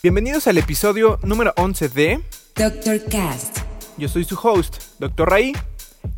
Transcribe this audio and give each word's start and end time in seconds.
Bienvenidos 0.00 0.46
al 0.46 0.56
episodio 0.58 1.18
número 1.24 1.52
11 1.56 1.88
de 1.88 2.22
Dr. 2.54 3.04
Cast. 3.10 3.58
Yo 3.96 4.08
soy 4.08 4.22
su 4.22 4.38
host, 4.40 4.80
Dr. 5.00 5.28
Ray, 5.28 5.54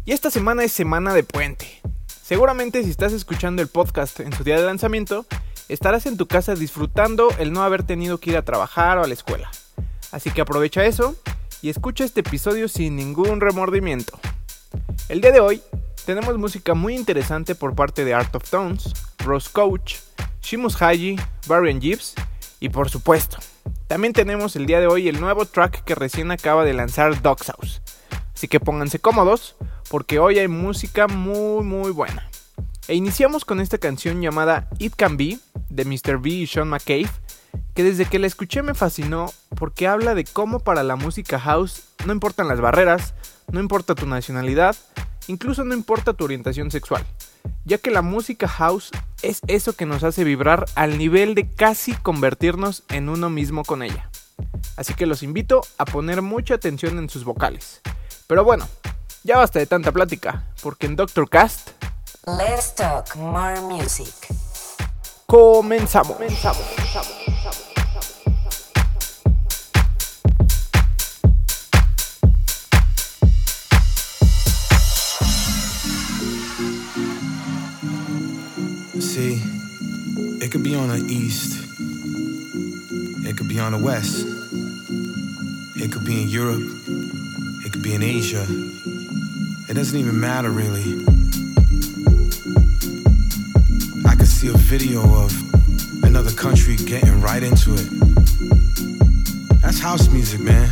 y 0.05 0.12
esta 0.12 0.30
semana 0.30 0.65
es 0.65 0.73
semana 0.73 1.15
de 1.15 1.23
puente. 1.23 1.80
Seguramente 2.23 2.84
si 2.84 2.91
estás 2.91 3.15
escuchando 3.15 3.62
el 3.62 3.69
podcast 3.69 4.20
en 4.20 4.34
su 4.34 4.45
día 4.45 4.59
de 4.61 4.66
lanzamiento, 4.66 5.25
estarás 5.70 6.05
en 6.05 6.19
tu 6.19 6.29
casa 6.29 6.55
disfrutando 6.55 7.30
el 7.39 7.55
no 7.55 7.62
haber 7.62 7.83
tenido 7.83 8.19
que 8.19 8.30
ir 8.30 8.37
a 8.37 8.45
trabajar 8.45 8.98
o 8.98 9.03
a 9.03 9.06
la 9.06 9.15
escuela. 9.15 9.51
Así 10.12 10.31
que 10.31 10.42
aprovecha 10.42 10.84
eso 10.84 11.17
y 11.62 11.70
escucha 11.70 12.05
este 12.05 12.20
episodio 12.20 12.69
sin 12.69 12.97
ningún 12.97 13.41
remordimiento. 13.41 14.19
El 15.09 15.23
día 15.23 15.33
de 15.33 15.41
hoy 15.41 15.62
tenemos 16.05 16.37
música 16.37 16.75
muy 16.75 16.95
interesante 16.95 17.55
por 17.55 17.75
parte 17.75 18.05
de 18.05 18.12
Art 18.12 18.34
of 18.34 18.51
Tones, 18.51 18.92
Rose 19.25 19.48
Coach, 19.51 19.95
Shimus 20.42 20.77
Haji, 20.83 21.17
Varian 21.47 21.81
Gibbs 21.81 22.15
y 22.61 22.69
por 22.69 22.91
supuesto, 22.91 23.39
también 23.91 24.12
tenemos 24.12 24.55
el 24.55 24.67
día 24.67 24.78
de 24.78 24.87
hoy 24.87 25.09
el 25.09 25.20
nuevo 25.20 25.47
track 25.47 25.83
que 25.83 25.97
recién 25.97 26.31
acaba 26.31 26.64
de 26.64 26.73
lanzar 26.73 27.20
Dog's 27.23 27.47
House. 27.47 27.83
Así 28.33 28.47
que 28.47 28.61
pónganse 28.61 29.01
cómodos 29.01 29.56
porque 29.91 30.20
hoy 30.20 30.39
hay 30.39 30.47
música 30.47 31.09
muy 31.09 31.64
muy 31.64 31.91
buena. 31.91 32.31
E 32.87 32.95
iniciamos 32.95 33.45
con 33.45 33.61
esta 33.61 33.79
canción 33.79 34.23
llamada 34.23 34.69
It 34.79 34.95
Can 34.95 35.17
Be 35.17 35.41
de 35.70 35.84
Mr. 35.84 36.20
B 36.20 36.31
y 36.31 36.47
Sean 36.47 36.69
McCabe, 36.69 37.11
que 37.75 37.83
desde 37.83 38.05
que 38.05 38.20
la 38.20 38.29
escuché 38.29 38.62
me 38.62 38.75
fascinó 38.75 39.33
porque 39.56 39.89
habla 39.89 40.14
de 40.14 40.23
cómo 40.23 40.61
para 40.61 40.84
la 40.84 40.95
música 40.95 41.41
house 41.41 41.83
no 42.07 42.12
importan 42.12 42.47
las 42.47 42.61
barreras, 42.61 43.14
no 43.51 43.59
importa 43.59 43.97
tu 43.97 44.07
nacionalidad, 44.07 44.77
incluso 45.27 45.64
no 45.64 45.75
importa 45.75 46.12
tu 46.12 46.23
orientación 46.23 46.70
sexual, 46.70 47.05
ya 47.64 47.78
que 47.78 47.91
la 47.91 48.02
música 48.02 48.48
house 48.48 48.91
es 49.22 49.41
eso 49.46 49.74
que 49.74 49.86
nos 49.86 50.05
hace 50.05 50.24
vibrar 50.24 50.66
al 50.74 50.98
nivel 50.98 51.34
de 51.34 51.48
casi 51.48 51.94
convertirnos 51.94 52.83
en 52.88 53.08
uno 53.08 53.30
mismo 53.30 53.64
con 53.64 53.83
ella. 53.83 54.10
Así 54.77 54.94
que 54.94 55.06
los 55.06 55.22
invito 55.22 55.61
a 55.78 55.84
poner 55.84 56.22
mucha 56.22 56.55
atención 56.55 56.98
en 56.98 57.08
sus 57.08 57.24
vocales. 57.24 57.80
Pero 58.27 58.44
bueno, 58.44 58.66
ya 59.24 59.36
basta 59.36 59.58
de 59.58 59.66
tanta 59.66 59.92
plática, 59.92 60.44
porque 60.62 60.86
en 60.86 60.96
Doctor 60.96 61.28
Cast 61.28 61.70
Let's 62.27 62.74
talk 62.74 63.16
more 63.16 63.61
music. 63.62 64.12
comenzamos. 65.27 66.16
comenzamos, 66.16 66.62
comenzamos, 66.77 67.12
comenzamos. 67.24 67.70
It 80.51 80.55
could 80.55 80.65
be 80.65 80.75
on 80.75 80.89
the 80.89 81.05
east, 81.06 81.62
it 83.25 83.37
could 83.37 83.47
be 83.47 83.61
on 83.61 83.70
the 83.70 83.79
west, 83.79 84.27
it 85.77 85.92
could 85.92 86.05
be 86.05 86.23
in 86.23 86.29
Europe, 86.29 86.61
it 87.65 87.73
could 87.73 87.83
be 87.84 87.95
in 87.95 88.03
Asia. 88.03 88.45
It 89.69 89.74
doesn't 89.74 89.97
even 89.97 90.19
matter 90.19 90.51
really. 90.51 91.05
I 94.05 94.17
could 94.17 94.27
see 94.27 94.48
a 94.48 94.58
video 94.58 95.02
of 95.23 95.30
another 96.02 96.33
country 96.33 96.74
getting 96.74 97.20
right 97.20 97.45
into 97.45 97.74
it. 97.74 97.89
That's 99.63 99.79
house 99.79 100.08
music, 100.08 100.41
man. 100.41 100.69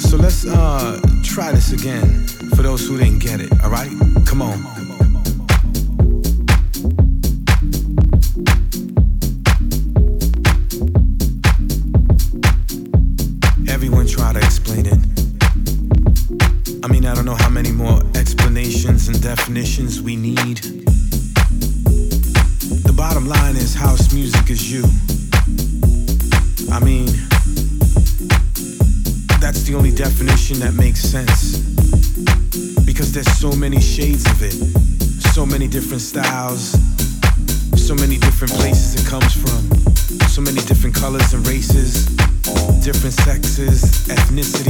So 0.00 0.16
let's 0.16 0.46
uh 0.46 0.98
try 1.22 1.52
this 1.52 1.72
again 1.72 2.26
for 2.56 2.62
those 2.62 2.88
who 2.88 2.96
didn't 2.96 3.18
get 3.18 3.42
it, 3.42 3.52
alright? 3.62 3.92
Come 4.24 4.40
on. 4.40 4.75
Different 35.96 36.26
styles, 36.26 36.72
so 37.86 37.94
many 37.94 38.18
different 38.18 38.52
places 38.52 39.00
it 39.00 39.08
comes 39.08 39.32
from, 39.32 40.28
so 40.28 40.42
many 40.42 40.60
different 40.66 40.94
colors 40.94 41.32
and 41.32 41.46
races, 41.46 42.04
different 42.84 43.14
sexes, 43.14 44.06
ethnicities. 44.06 44.65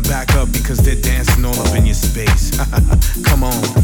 Back 0.00 0.34
up 0.34 0.50
because 0.52 0.78
they're 0.78 1.00
dancing 1.00 1.44
all 1.44 1.58
up 1.58 1.74
in 1.76 1.86
your 1.86 1.94
space. 1.94 2.56
Come 3.24 3.44
on. 3.44 3.77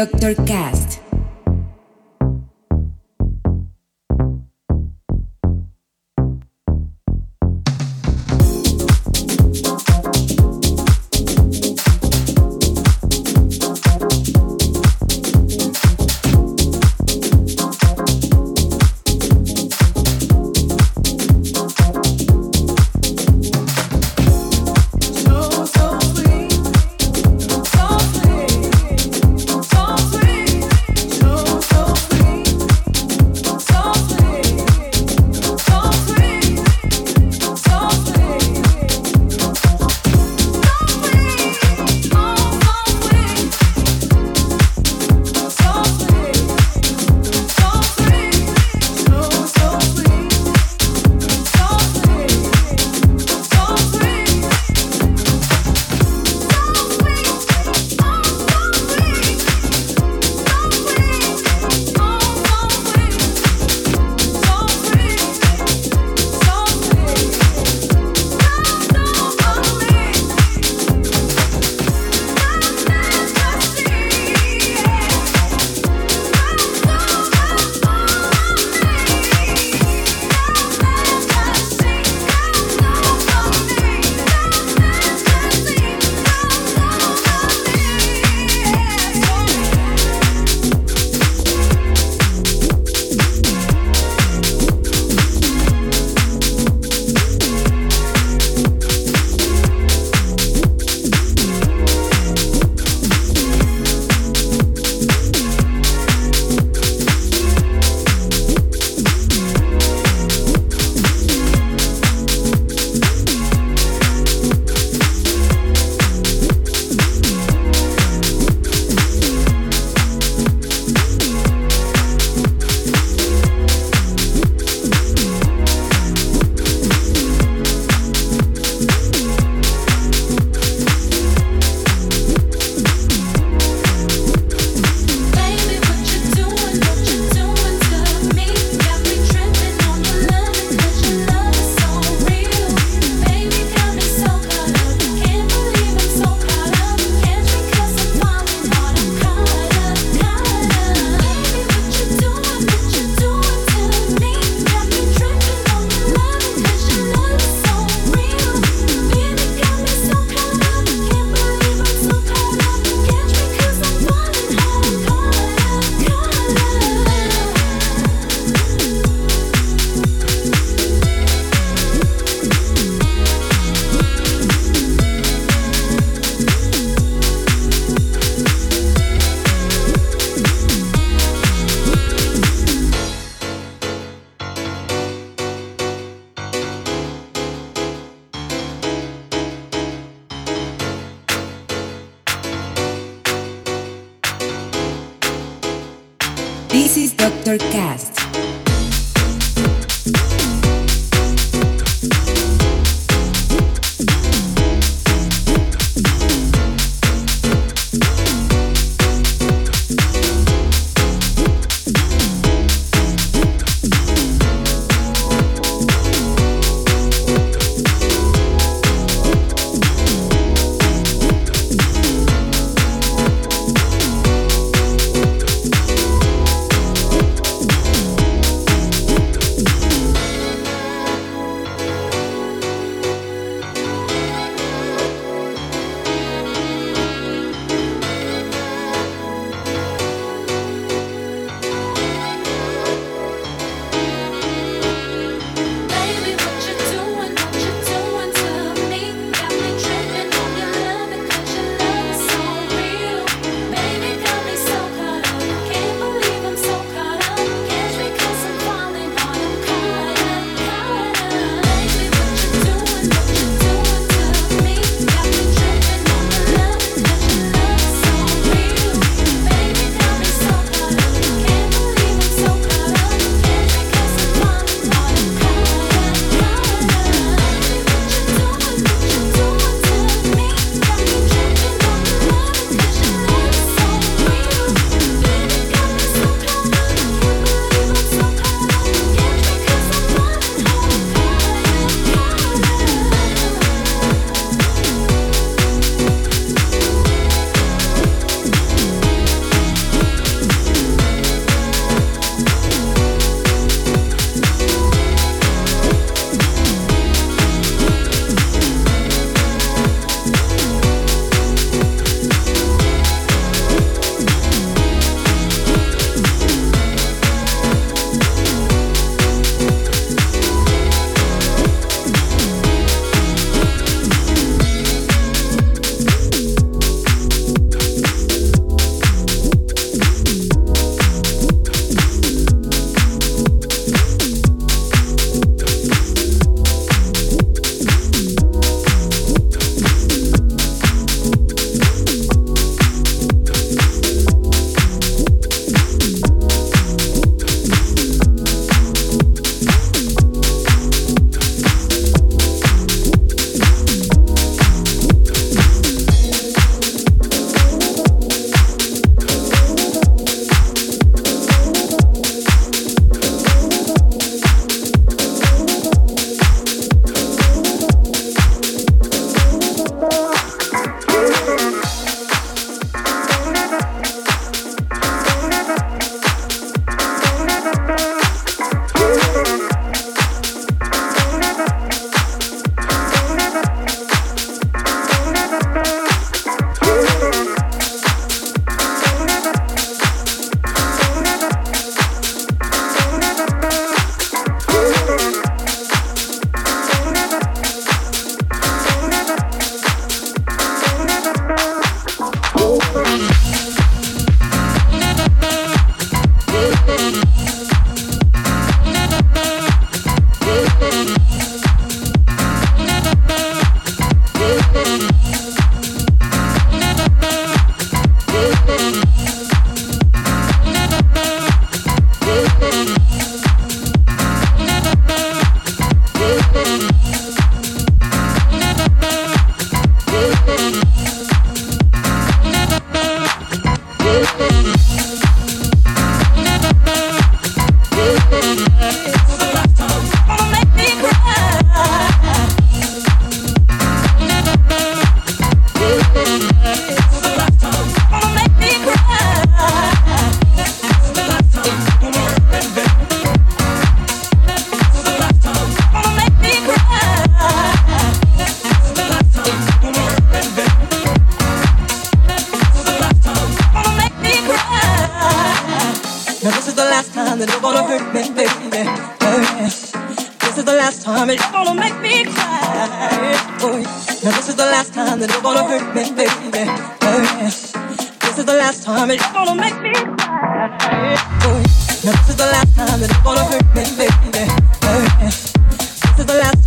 Doctor 0.00 0.34
K. 0.46 0.59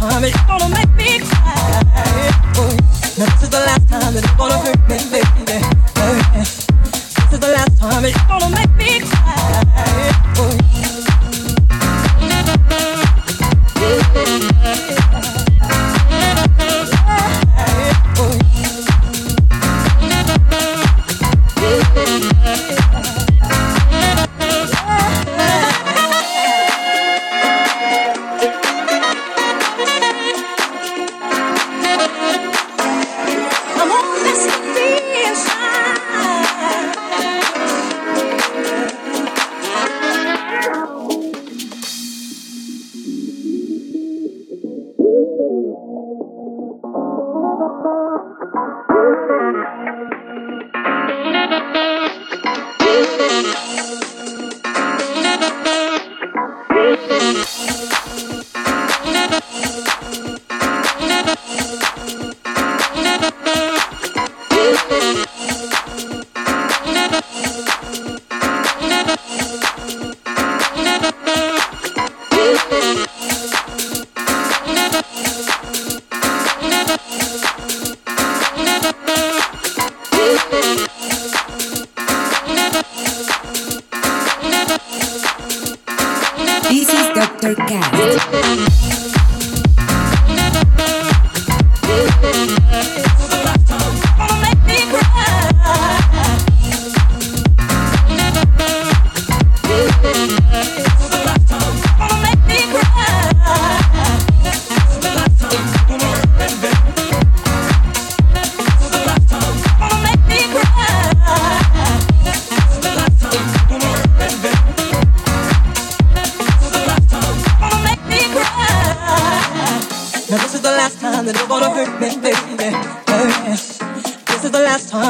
this 0.04 0.36
is 3.44 3.50
the 3.50 3.64
last 3.66 3.88
time 3.88 4.16
it's 4.18 4.32
gonna 4.36 4.58
hurt 4.58 4.80
me, 4.90 4.98
baby. 5.10 5.44
This 6.34 6.68
is 7.32 7.40
the 7.40 7.48
last 7.48 7.80
time 7.80 8.04
it's 8.04 8.24
gonna 8.28 8.50
make 8.50 8.76
me 8.76 9.00
cry. 9.00 10.23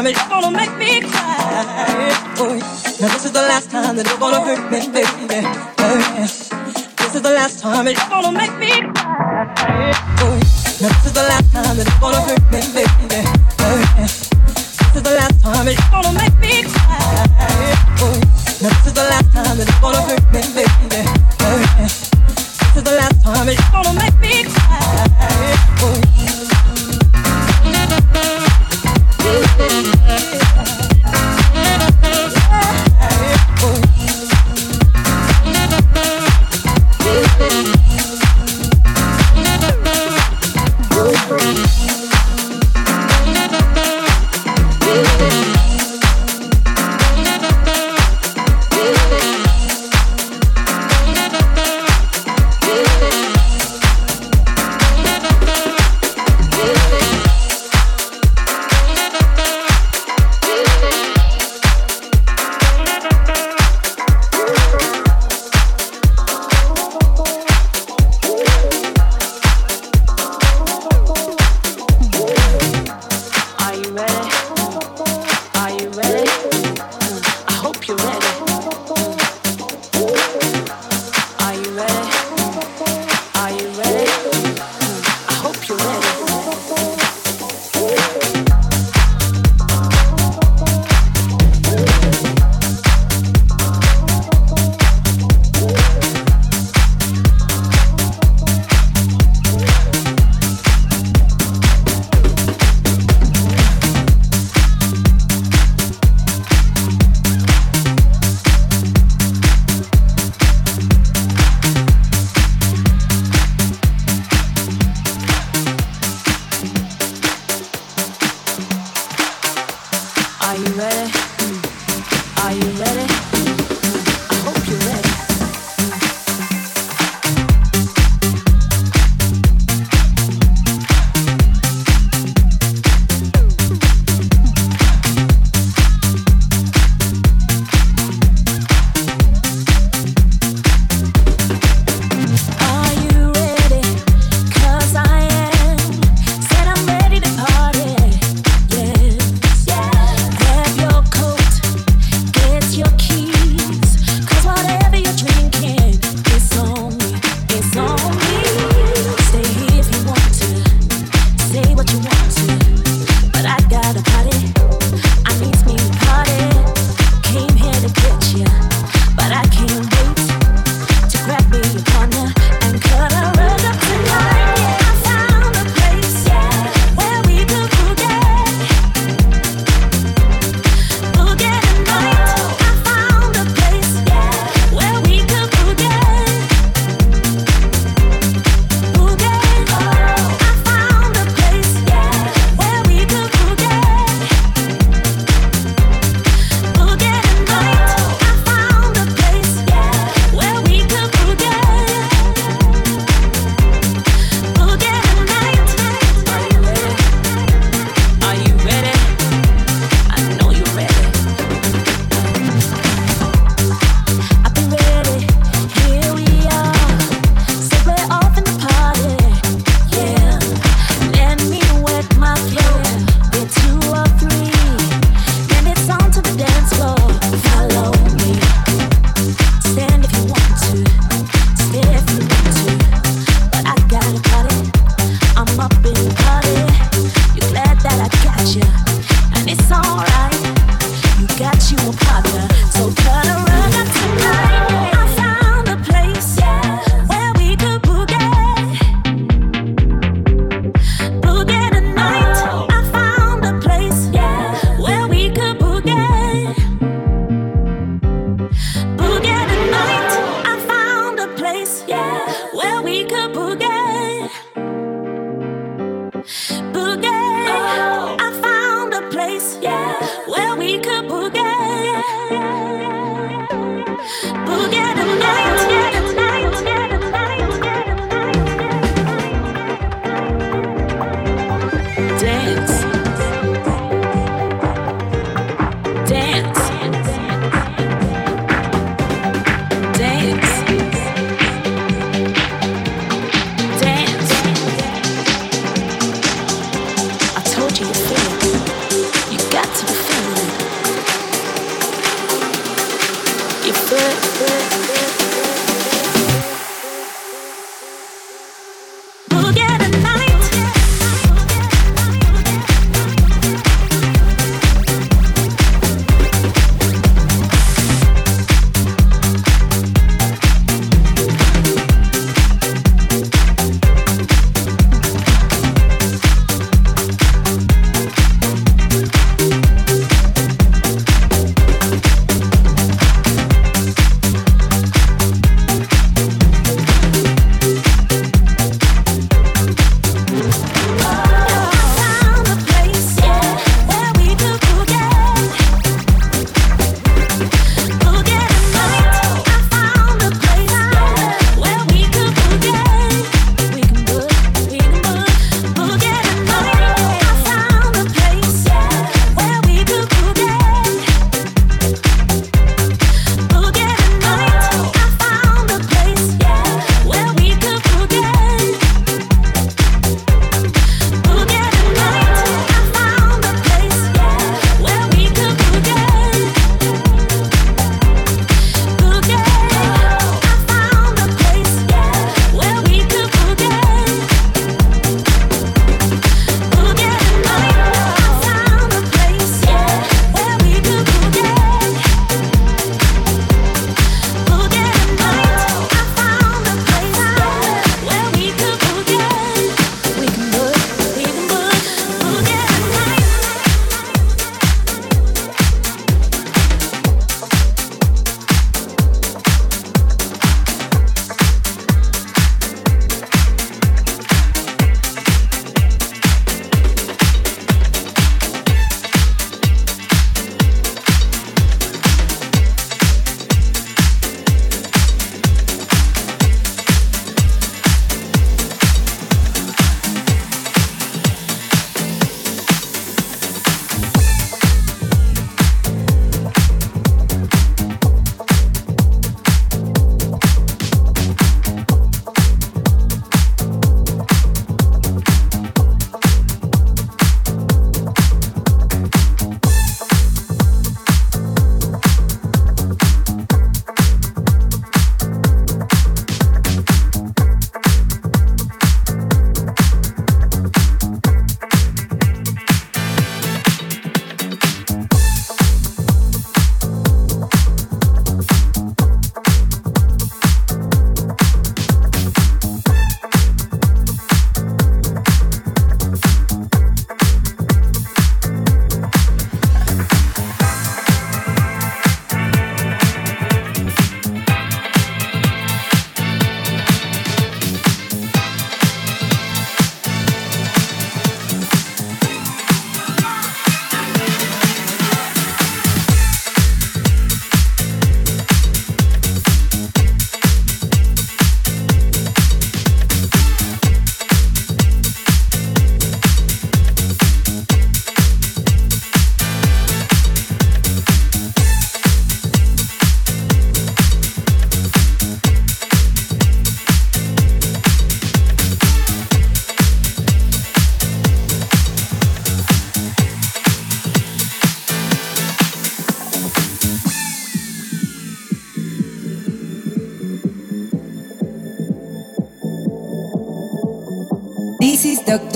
time 0.04 0.08
and 0.08 0.18
you're 0.18 0.42
gonna 0.42 0.58
make 0.58 0.78
me 0.78 1.02
cry. 1.02 2.14
Oh. 2.38 2.58
Now 3.00 3.08
this 3.14 3.26
is 3.26 3.32
the 3.32 3.42
last 3.42 3.72
time 3.72 3.96
that 3.96 4.06
you're 4.08 4.18
gonna 4.18 4.42
hurt 4.42 4.72
me, 4.72 4.80
baby. 4.92 5.08
Oh, 5.80 5.98
yeah. 6.00 6.28
This 6.98 7.16
is 7.16 7.22
the 7.22 7.30
last 7.30 7.60
time 7.60 7.88
and 7.88 7.98
you're 7.98 8.10
gonna 8.10 8.32
make 8.32 8.56
me 8.58 8.82
cry. 8.94 9.94
Oh, 10.20 10.33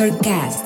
is 0.07 0.56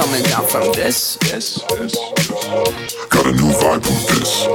Coming 0.00 0.22
down 0.22 0.46
from 0.46 0.72
this. 0.72 1.16
This, 1.16 1.60
this. 1.68 1.98
Got 3.10 3.26
a 3.26 3.32
new 3.32 3.52
vibe 3.60 3.84
with 3.84 4.06
this. 4.08 4.46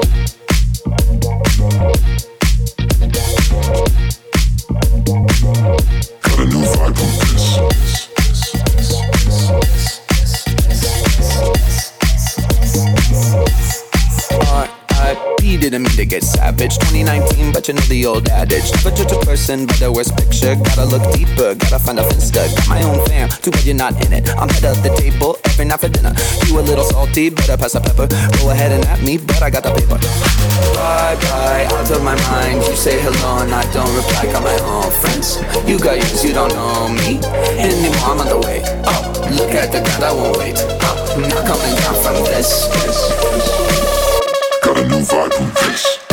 Got 6.25 6.39
a 6.39 6.45
new 6.45 6.63
vibe 6.73 6.97
with 6.97 7.15
this. 7.29 7.45
R.I.P. 14.49 15.57
didn't 15.57 15.83
mean 15.83 15.91
to 15.91 16.05
get 16.05 16.23
savage. 16.23 16.79
2019, 16.79 17.51
but 17.53 17.67
you 17.67 17.75
know 17.75 17.81
the 17.81 18.05
old 18.07 18.29
adage. 18.29 18.44
Person 19.35 19.67
by 19.67 19.75
the 19.83 19.91
worst 19.91 20.15
picture. 20.15 20.55
Gotta 20.55 20.87
look 20.87 21.03
deeper, 21.11 21.59
gotta 21.59 21.75
find 21.75 21.99
a 21.99 22.07
finsta. 22.07 22.47
Got 22.55 22.71
my 22.71 22.79
own 22.87 23.03
fam, 23.03 23.27
too 23.27 23.51
bad 23.51 23.65
you're 23.67 23.75
not 23.75 23.91
in 24.07 24.15
it. 24.15 24.31
I'm 24.39 24.47
head 24.47 24.63
of 24.63 24.79
the 24.79 24.95
table 24.95 25.35
every 25.43 25.67
night 25.67 25.83
for 25.83 25.91
dinner. 25.91 26.15
You 26.47 26.55
a 26.55 26.63
little 26.63 26.87
salty, 26.87 27.35
better 27.35 27.59
pass 27.59 27.75
the 27.75 27.83
pepper. 27.83 28.07
Go 28.39 28.55
ahead 28.55 28.71
and 28.71 28.87
at 28.87 29.03
me, 29.03 29.19
but 29.19 29.43
I 29.43 29.51
got 29.51 29.67
the 29.67 29.75
paper. 29.75 29.99
Bye 30.79 31.19
bye, 31.19 31.67
out 31.67 31.91
of 31.91 31.99
my 31.99 32.15
mind. 32.31 32.63
You 32.63 32.79
say 32.79 32.95
hello 32.95 33.43
and 33.43 33.51
I 33.51 33.67
don't 33.75 33.91
reply. 33.91 34.31
Got 34.31 34.39
my 34.39 34.55
own 34.71 34.87
friends. 35.03 35.43
You 35.67 35.83
got 35.83 35.99
yours, 35.99 36.23
you 36.23 36.31
don't 36.31 36.55
know 36.55 36.87
me 36.95 37.19
anymore. 37.59 38.07
I'm 38.07 38.23
on 38.23 38.31
the 38.31 38.39
way 38.39 38.63
Oh, 38.87 39.03
Look 39.35 39.51
at 39.51 39.67
the 39.75 39.83
ground, 39.83 40.03
I 40.07 40.15
won't 40.15 40.39
wait 40.39 40.55
up. 40.79 40.95
I'm 41.11 41.27
not 41.27 41.43
coming 41.43 41.75
down 41.83 41.95
from 41.99 42.23
this. 42.31 42.71
Got 44.63 44.79
a 44.79 44.87
new 44.87 45.03
vibe 45.03 45.35
with 45.35 45.53
this. 45.59 46.04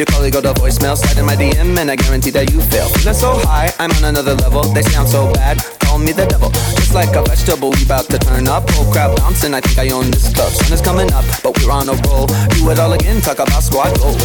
Your 0.00 0.06
colleague 0.06 0.32
go 0.32 0.40
to 0.40 0.54
voicemail. 0.56 0.96
Slide 0.96 1.18
in 1.20 1.26
my 1.26 1.36
DM 1.36 1.76
and 1.76 1.90
I 1.90 1.96
guarantee 1.96 2.30
that 2.30 2.50
you 2.50 2.60
fail. 2.72 2.88
Feeling 2.88 3.12
so 3.12 3.36
high, 3.44 3.68
I'm 3.78 3.92
on 4.00 4.16
another 4.16 4.34
level. 4.34 4.64
They 4.72 4.80
sound 4.80 5.08
so 5.08 5.30
bad, 5.32 5.60
call 5.84 5.98
me 5.98 6.12
the 6.12 6.24
devil. 6.24 6.48
Just 6.80 6.94
like 6.94 7.12
a 7.12 7.22
vegetable, 7.22 7.70
we 7.76 7.84
bout 7.84 8.08
to 8.08 8.18
turn 8.18 8.48
up. 8.48 8.64
Whole 8.70 8.90
crowd 8.90 9.16
bouncing, 9.20 9.52
I 9.52 9.60
think 9.60 9.76
I 9.76 9.92
own 9.92 10.10
this 10.10 10.32
club. 10.32 10.52
Sun 10.56 10.72
is 10.72 10.80
coming 10.80 11.12
up, 11.12 11.24
but 11.44 11.52
we're 11.60 11.70
on 11.70 11.92
a 11.92 11.96
roll. 12.08 12.24
Do 12.56 12.72
it 12.72 12.80
all 12.80 12.92
again, 12.96 13.20
talk 13.20 13.44
about 13.44 13.60
squad 13.60 13.92
goals. 14.00 14.16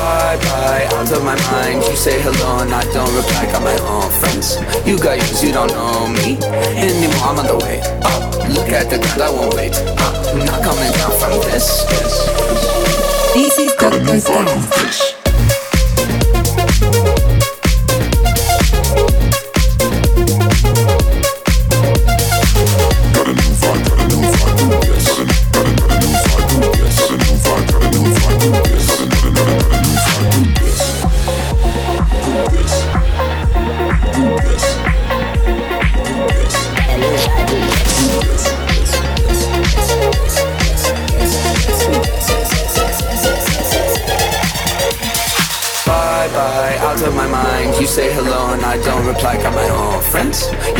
Bye 0.00 0.40
bye, 0.40 0.88
out 0.96 1.12
of 1.12 1.20
my 1.20 1.36
mind. 1.52 1.84
You 1.84 1.96
say 2.00 2.16
hello 2.24 2.64
and 2.64 2.72
I 2.72 2.80
don't 2.96 3.12
reply. 3.12 3.44
Got 3.52 3.60
my 3.60 3.76
own 3.84 4.08
friends. 4.08 4.56
You 4.88 4.96
got 4.96 5.20
yours, 5.20 5.44
you 5.44 5.52
don't 5.52 5.68
know 5.68 6.08
me 6.08 6.40
anymore. 6.80 7.28
I'm 7.28 7.44
on 7.44 7.46
the 7.52 7.60
way 7.60 7.84
up. 8.08 8.24
Look 8.56 8.72
at 8.72 8.88
the 8.88 8.96
ground, 9.04 9.20
I 9.20 9.28
won't 9.28 9.52
wait. 9.52 9.76
I'm 10.00 10.40
not 10.48 10.64
coming 10.64 10.92
down 10.96 11.12
from 11.20 11.44
this. 11.44 11.84
this. 11.92 12.24
This 12.24 13.03
is 13.36 13.58
a 13.58 13.64
new 13.64 13.74
Dr. 13.80 14.00
vibe 14.00 15.23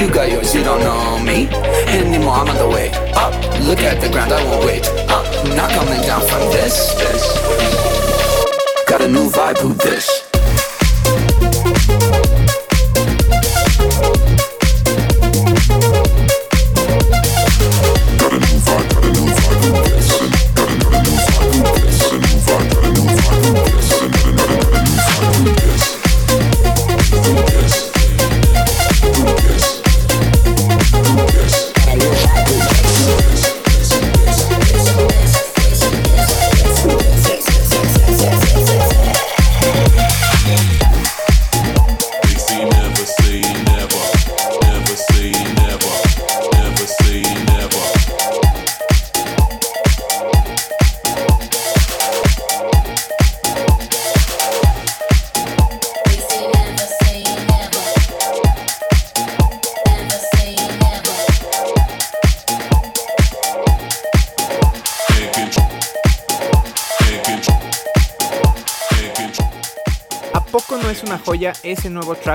You 0.04 0.12
got 0.12 0.30
yours, 0.30 0.54
you 0.54 0.62
don't 0.62 0.80
know 0.80 1.18
me 1.20 1.48
anymore. 1.88 2.34
I'm 2.34 2.48
on 2.50 2.58
the 2.58 2.68
way 2.68 2.90
up. 3.14 3.32
Look 3.60 3.78
at 3.80 4.02
the 4.02 4.10
ground, 4.10 4.34
I 4.34 4.44
won't 4.44 4.66
wait 4.66 4.86
up. 5.08 5.24
Not 5.56 5.70
coming 5.70 6.02
down 6.02 6.20
from 6.20 6.40
this. 6.52 6.92
this. 6.92 8.84
Got 8.86 9.00
a 9.00 9.08
new 9.08 9.30
vibe 9.30 9.66
with 9.66 9.78
this. 9.78 10.23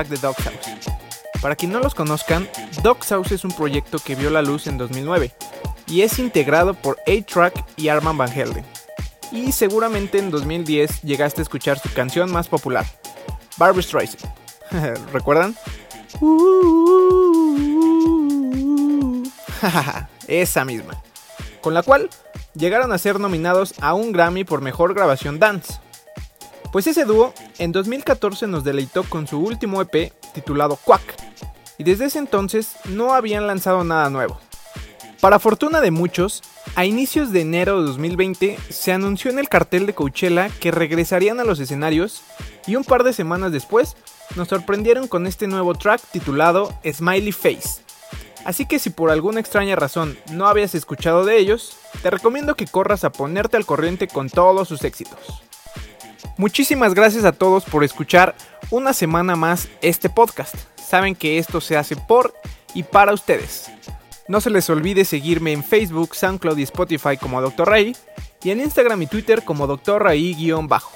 track 0.00 0.08
de 0.08 0.16
Dog 0.16 0.36
House? 0.42 0.56
Para 1.40 1.56
quien 1.56 1.72
no 1.72 1.80
los 1.80 1.94
conozcan, 1.94 2.48
Dog 2.82 3.02
House 3.04 3.32
es 3.32 3.44
un 3.44 3.52
proyecto 3.52 3.98
que 3.98 4.14
vio 4.14 4.30
la 4.30 4.42
luz 4.42 4.66
en 4.66 4.78
2009 4.78 5.32
y 5.86 6.02
es 6.02 6.18
integrado 6.18 6.74
por 6.74 6.98
A-Track 7.06 7.64
y 7.76 7.88
Arman 7.88 8.16
Van 8.18 8.30
Helden. 8.30 8.64
Y 9.32 9.52
seguramente 9.52 10.18
en 10.18 10.30
2010 10.30 11.02
llegaste 11.02 11.40
a 11.40 11.42
escuchar 11.42 11.78
su 11.78 11.92
canción 11.92 12.30
más 12.32 12.48
popular, 12.48 12.84
Barbie 13.56 13.82
Streisand. 13.82 14.32
¿Recuerdan? 15.12 15.56
Esa 20.26 20.64
misma. 20.64 21.02
con 21.60 21.74
la 21.74 21.82
cual 21.82 22.08
llegaron 22.54 22.92
a 22.92 22.98
ser 22.98 23.20
nominados 23.20 23.74
a 23.80 23.94
un 23.94 24.12
Grammy 24.12 24.44
por 24.44 24.60
Mejor 24.60 24.94
Grabación 24.94 25.38
Dance. 25.38 25.74
Pues 26.72 26.86
ese 26.86 27.04
dúo 27.04 27.34
en 27.60 27.72
2014 27.72 28.46
nos 28.46 28.64
deleitó 28.64 29.04
con 29.04 29.26
su 29.26 29.38
último 29.38 29.82
EP 29.82 30.12
titulado 30.32 30.76
Quack, 30.76 31.14
y 31.76 31.84
desde 31.84 32.06
ese 32.06 32.18
entonces 32.18 32.72
no 32.86 33.12
habían 33.12 33.46
lanzado 33.46 33.84
nada 33.84 34.08
nuevo. 34.08 34.40
Para 35.20 35.38
fortuna 35.38 35.82
de 35.82 35.90
muchos, 35.90 36.42
a 36.74 36.86
inicios 36.86 37.32
de 37.32 37.42
enero 37.42 37.80
de 37.80 37.88
2020 37.88 38.58
se 38.70 38.92
anunció 38.92 39.30
en 39.30 39.38
el 39.38 39.50
cartel 39.50 39.84
de 39.84 39.92
Coachella 39.92 40.48
que 40.48 40.70
regresarían 40.70 41.38
a 41.38 41.44
los 41.44 41.60
escenarios 41.60 42.22
y 42.66 42.76
un 42.76 42.84
par 42.84 43.04
de 43.04 43.12
semanas 43.12 43.52
después 43.52 43.94
nos 44.36 44.48
sorprendieron 44.48 45.06
con 45.06 45.26
este 45.26 45.46
nuevo 45.46 45.74
track 45.74 46.00
titulado 46.12 46.72
Smiley 46.90 47.32
Face. 47.32 47.82
Así 48.46 48.64
que 48.64 48.78
si 48.78 48.88
por 48.88 49.10
alguna 49.10 49.40
extraña 49.40 49.76
razón 49.76 50.16
no 50.32 50.46
habías 50.46 50.74
escuchado 50.74 51.26
de 51.26 51.36
ellos, 51.36 51.76
te 52.02 52.08
recomiendo 52.08 52.54
que 52.54 52.66
corras 52.66 53.04
a 53.04 53.12
ponerte 53.12 53.58
al 53.58 53.66
corriente 53.66 54.08
con 54.08 54.30
todos 54.30 54.66
sus 54.66 54.82
éxitos. 54.84 55.42
Muchísimas 56.40 56.94
gracias 56.94 57.26
a 57.26 57.32
todos 57.32 57.66
por 57.66 57.84
escuchar 57.84 58.34
una 58.70 58.94
semana 58.94 59.36
más 59.36 59.68
este 59.82 60.08
podcast. 60.08 60.54
Saben 60.74 61.14
que 61.14 61.36
esto 61.36 61.60
se 61.60 61.76
hace 61.76 61.96
por 61.96 62.32
y 62.72 62.82
para 62.82 63.12
ustedes. 63.12 63.70
No 64.26 64.40
se 64.40 64.48
les 64.48 64.70
olvide 64.70 65.04
seguirme 65.04 65.52
en 65.52 65.62
Facebook, 65.62 66.14
SoundCloud 66.14 66.56
y 66.56 66.62
Spotify 66.62 67.18
como 67.18 67.42
Dr. 67.42 67.68
Ray 67.68 67.94
y 68.42 68.52
en 68.52 68.60
Instagram 68.60 69.02
y 69.02 69.06
Twitter 69.06 69.44
como 69.44 69.66
Dr. 69.66 70.02
Ray-bajo. 70.02 70.92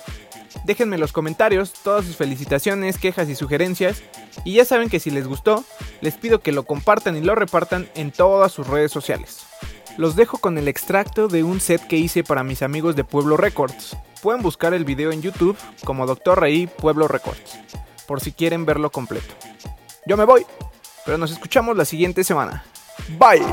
Déjenme 0.64 0.96
en 0.96 1.00
los 1.02 1.12
comentarios 1.12 1.74
todas 1.74 2.06
sus 2.06 2.16
felicitaciones, 2.16 2.96
quejas 2.96 3.28
y 3.28 3.34
sugerencias. 3.34 4.02
Y 4.46 4.54
ya 4.54 4.64
saben 4.64 4.88
que 4.88 4.98
si 4.98 5.10
les 5.10 5.28
gustó, 5.28 5.62
les 6.00 6.14
pido 6.14 6.40
que 6.40 6.52
lo 6.52 6.62
compartan 6.62 7.18
y 7.18 7.20
lo 7.20 7.34
repartan 7.34 7.86
en 7.96 8.12
todas 8.12 8.50
sus 8.50 8.66
redes 8.66 8.92
sociales. 8.92 9.40
Los 9.96 10.16
dejo 10.16 10.38
con 10.38 10.58
el 10.58 10.68
extracto 10.68 11.28
de 11.28 11.44
un 11.44 11.60
set 11.60 11.86
que 11.86 11.96
hice 11.96 12.24
para 12.24 12.42
mis 12.42 12.62
amigos 12.62 12.96
de 12.96 13.04
Pueblo 13.04 13.36
Records. 13.36 13.96
Pueden 14.22 14.42
buscar 14.42 14.74
el 14.74 14.84
video 14.84 15.12
en 15.12 15.22
YouTube 15.22 15.56
como 15.84 16.06
Dr. 16.06 16.40
Ray 16.40 16.66
Pueblo 16.66 17.06
Records, 17.06 17.58
por 18.06 18.20
si 18.20 18.32
quieren 18.32 18.66
verlo 18.66 18.90
completo. 18.90 19.34
Yo 20.06 20.16
me 20.16 20.24
voy, 20.24 20.44
pero 21.04 21.18
nos 21.18 21.30
escuchamos 21.30 21.76
la 21.76 21.84
siguiente 21.84 22.24
semana. 22.24 22.64
Bye. 23.18 23.44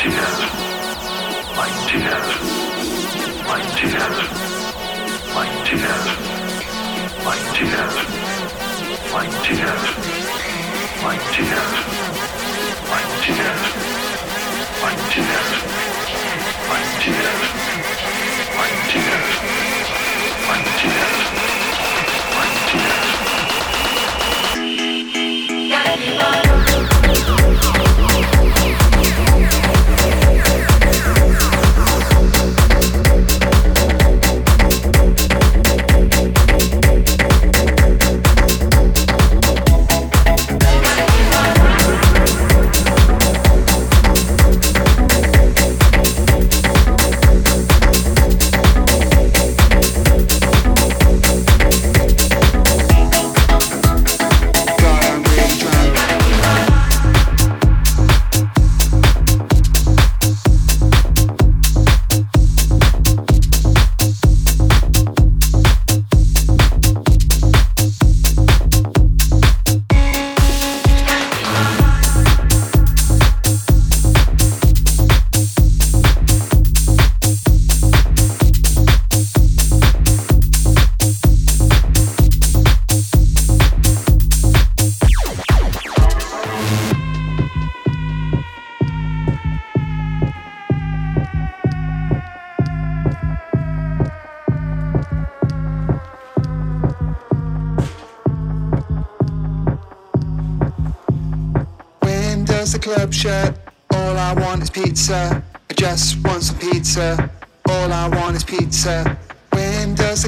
tears, 0.00 0.38
like 1.58 1.76
tears, 1.86 2.28
like 3.44 3.68
tears, 3.76 4.18
like 5.36 5.52
tears, 5.66 6.06
like 7.26 7.44
tears, 7.52 7.94
like 9.12 9.32
tears, 9.44 9.84
like 11.04 11.20
tears, 11.34 11.74
like 12.94 13.10
tears, 13.20 13.62
like 14.80 15.00
tears, 15.12 15.52
like 16.70 16.88
tears, 17.02 17.40
like 18.56 18.76
tears. 18.88 19.39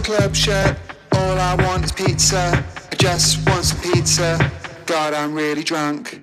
Club 0.02 0.34
shut? 0.34 0.76
All 1.12 1.38
I 1.38 1.54
want 1.54 1.84
is 1.84 1.92
pizza. 1.92 2.64
I 2.90 2.94
just 2.96 3.48
want 3.48 3.64
some 3.64 3.80
pizza. 3.80 4.50
God, 4.86 5.14
I'm 5.14 5.34
really 5.34 5.62
drunk. 5.62 6.22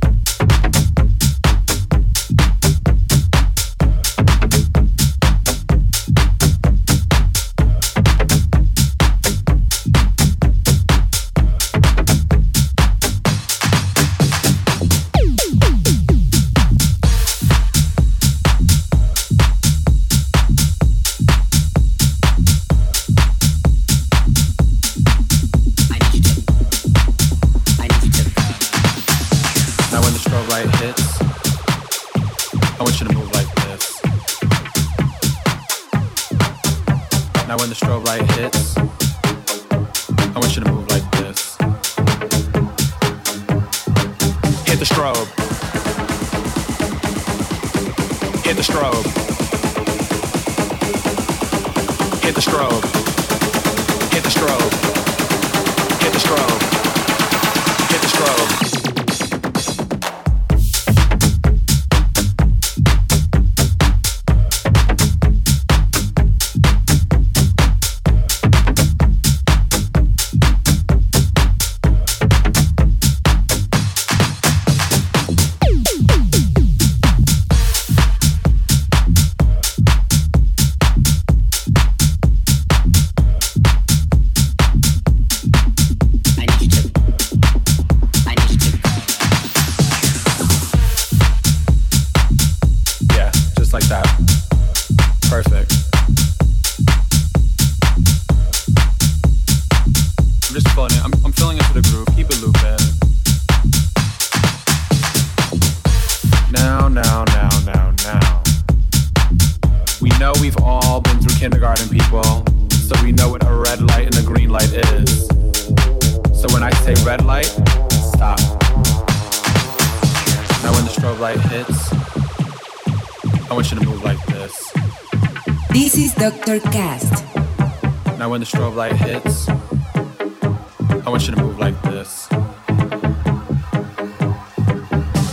this. 129.31 129.49
I 129.49 131.09
want 131.09 131.27
you 131.27 131.35
to 131.35 131.41
move 131.41 131.57
like 131.57 131.81
this. 131.83 132.27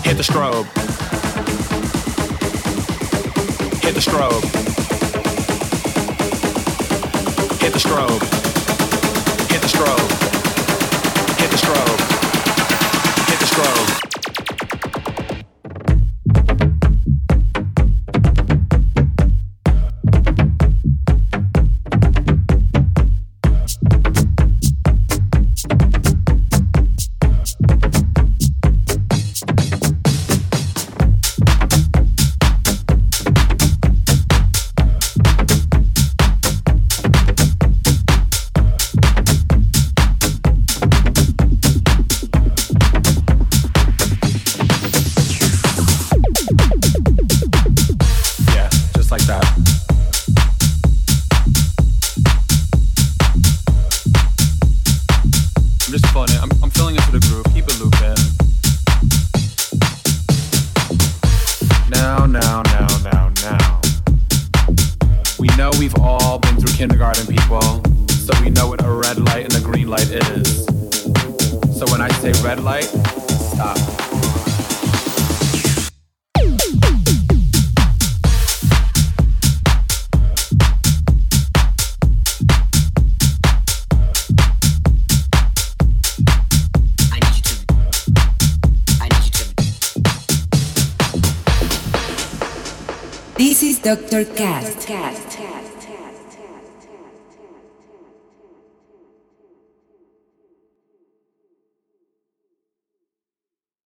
Hit 0.05 0.17
the 0.17 0.25
strobe. 0.25 0.67
Hit 3.83 3.95
the 3.95 4.01
strobe. 4.01 4.45
Hit 7.61 7.73
the 7.73 7.79
strobe. 7.79 8.48